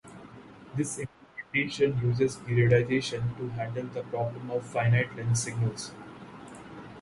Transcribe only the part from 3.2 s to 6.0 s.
to handle the problem of finite length signals.